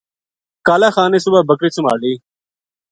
کالا 0.67 0.89
خان 0.95 1.09
نے 1.13 1.19
صبح 1.25 1.41
بکری 1.49 1.69
سُمہالی 1.75 2.13